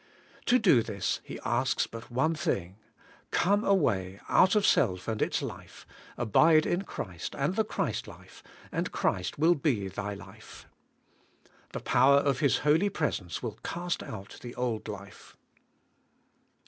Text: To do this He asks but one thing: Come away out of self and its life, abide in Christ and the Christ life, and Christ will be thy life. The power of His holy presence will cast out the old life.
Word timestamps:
To 0.47 0.57
do 0.57 0.81
this 0.81 1.19
He 1.23 1.39
asks 1.45 1.85
but 1.85 2.09
one 2.09 2.33
thing: 2.33 2.77
Come 3.29 3.63
away 3.63 4.19
out 4.27 4.55
of 4.55 4.65
self 4.65 5.07
and 5.07 5.21
its 5.21 5.43
life, 5.43 5.85
abide 6.17 6.65
in 6.65 6.81
Christ 6.85 7.35
and 7.37 7.55
the 7.55 7.63
Christ 7.63 8.07
life, 8.07 8.41
and 8.71 8.91
Christ 8.91 9.37
will 9.37 9.53
be 9.53 9.89
thy 9.89 10.15
life. 10.15 10.67
The 11.73 11.81
power 11.81 12.17
of 12.17 12.39
His 12.39 12.57
holy 12.65 12.89
presence 12.89 13.43
will 13.43 13.59
cast 13.63 14.01
out 14.01 14.39
the 14.41 14.55
old 14.55 14.87
life. 14.87 15.37